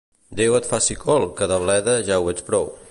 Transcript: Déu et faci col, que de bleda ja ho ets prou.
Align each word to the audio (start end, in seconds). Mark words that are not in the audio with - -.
Déu 0.39 0.55
et 0.59 0.69
faci 0.71 0.97
col, 1.03 1.27
que 1.41 1.51
de 1.53 1.61
bleda 1.67 1.97
ja 2.11 2.21
ho 2.25 2.33
ets 2.35 2.51
prou. 2.51 2.71